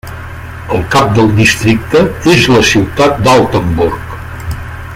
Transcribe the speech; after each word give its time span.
El 0.77 0.79
cap 0.95 1.11
del 1.17 1.29
districte 1.39 2.01
és 2.33 2.49
la 2.55 2.63
ciutat 2.71 3.21
d'Altenburg. 3.29 4.17